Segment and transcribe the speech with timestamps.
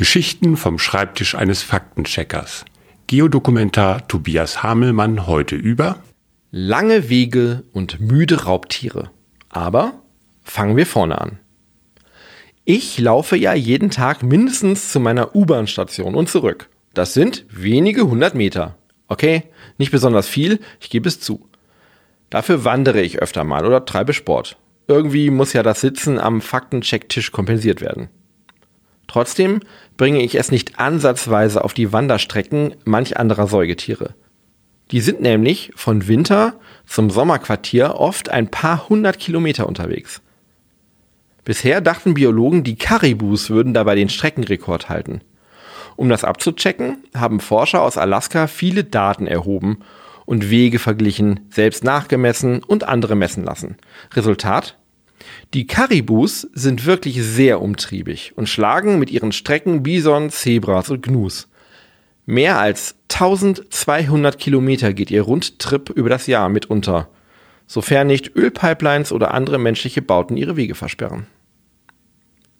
[0.00, 2.64] Geschichten vom Schreibtisch eines Faktencheckers.
[3.06, 6.02] Geodokumentar Tobias Hamelmann heute über
[6.50, 9.10] Lange Wege und müde Raubtiere.
[9.50, 9.92] Aber
[10.42, 11.38] fangen wir vorne an.
[12.64, 16.70] Ich laufe ja jeden Tag mindestens zu meiner U-Bahn-Station und zurück.
[16.94, 18.78] Das sind wenige hundert Meter.
[19.06, 19.42] Okay,
[19.76, 21.46] nicht besonders viel, ich gebe es zu.
[22.30, 24.56] Dafür wandere ich öfter mal oder treibe Sport.
[24.88, 28.08] Irgendwie muss ja das Sitzen am Faktenchecktisch kompensiert werden.
[29.10, 29.58] Trotzdem
[29.96, 34.14] bringe ich es nicht ansatzweise auf die Wanderstrecken manch anderer Säugetiere.
[34.92, 36.54] Die sind nämlich von Winter
[36.86, 40.22] zum Sommerquartier oft ein paar hundert Kilometer unterwegs.
[41.44, 45.22] Bisher dachten Biologen, die Karibus würden dabei den Streckenrekord halten.
[45.96, 49.80] Um das abzuchecken, haben Forscher aus Alaska viele Daten erhoben
[50.24, 53.76] und Wege verglichen, selbst nachgemessen und andere messen lassen.
[54.14, 54.76] Resultat?
[55.54, 61.48] Die Karibus sind wirklich sehr umtriebig und schlagen mit ihren Strecken Bison, Zebras und Gnus.
[62.26, 67.08] Mehr als 1200 Kilometer geht ihr Rundtrip über das Jahr mitunter,
[67.66, 71.26] sofern nicht Ölpipelines oder andere menschliche Bauten ihre Wege versperren.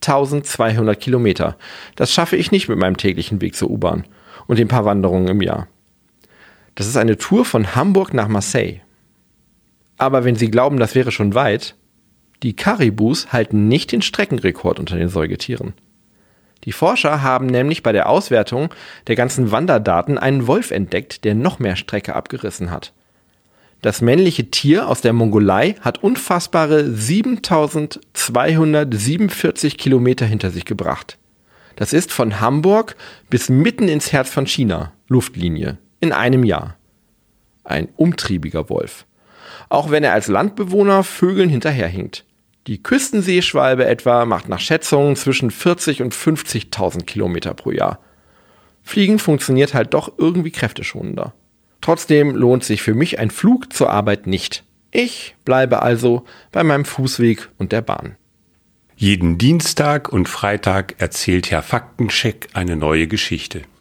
[0.00, 1.56] 1200 Kilometer.
[1.96, 4.04] Das schaffe ich nicht mit meinem täglichen Weg zur U-Bahn
[4.46, 5.68] und den paar Wanderungen im Jahr.
[6.74, 8.80] Das ist eine Tour von Hamburg nach Marseille.
[9.96, 11.74] Aber wenn Sie glauben, das wäre schon weit,
[12.42, 15.72] die Karibus halten nicht den Streckenrekord unter den Säugetieren.
[16.64, 18.74] Die Forscher haben nämlich bei der Auswertung
[19.06, 22.92] der ganzen Wanderdaten einen Wolf entdeckt, der noch mehr Strecke abgerissen hat.
[23.80, 31.16] Das männliche Tier aus der Mongolei hat unfassbare 7247 Kilometer hinter sich gebracht.
[31.76, 32.96] Das ist von Hamburg
[33.30, 36.74] bis mitten ins Herz von China, Luftlinie, in einem Jahr.
[37.62, 39.06] Ein umtriebiger Wolf.
[39.68, 42.24] Auch wenn er als Landbewohner Vögeln hinterherhinkt.
[42.68, 47.98] Die Küstenseeschwalbe etwa macht nach Schätzungen zwischen 40 und 50.000 Kilometer pro Jahr.
[48.82, 51.32] Fliegen funktioniert halt doch irgendwie kräfteschonender.
[51.80, 54.64] Trotzdem lohnt sich für mich ein Flug zur Arbeit nicht.
[54.90, 58.16] Ich bleibe also bei meinem Fußweg und der Bahn.
[58.96, 63.62] Jeden Dienstag und Freitag erzählt Herr Faktencheck eine neue Geschichte.